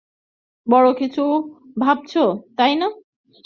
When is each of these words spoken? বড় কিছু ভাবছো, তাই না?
বড় 0.67 0.89
কিছু 0.93 1.23
ভাবছো, 1.79 2.23
তাই 2.57 2.73
না? 2.75 2.87